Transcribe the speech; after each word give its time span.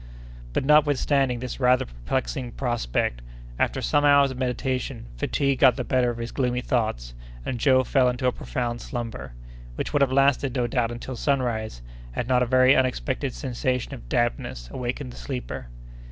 But, 0.53 0.65
notwithstanding 0.65 1.37
this 1.41 1.59
rather 1.59 1.85
perplexing 1.85 2.53
prospect, 2.53 3.21
after 3.59 3.83
some 3.83 4.03
hours 4.03 4.31
of 4.31 4.39
meditation, 4.39 5.05
fatigue 5.15 5.59
got 5.59 5.75
the 5.75 5.83
better 5.83 6.09
of 6.09 6.17
his 6.17 6.31
gloomy 6.31 6.61
thoughts, 6.61 7.13
and 7.45 7.59
Joe 7.59 7.83
fell 7.83 8.09
into 8.09 8.25
a 8.25 8.31
profound 8.31 8.81
slumber, 8.81 9.33
which 9.75 9.93
would 9.93 10.01
have 10.01 10.11
lasted 10.11 10.55
no 10.55 10.65
doubt 10.65 10.91
until 10.91 11.15
sunrise, 11.15 11.83
had 12.13 12.27
not 12.27 12.41
a 12.41 12.47
very 12.47 12.75
unexpected 12.75 13.35
sensation 13.35 13.93
of 13.93 14.09
dampness 14.09 14.71
awakened 14.73 15.13
the 15.13 15.17
sleeper. 15.17 15.67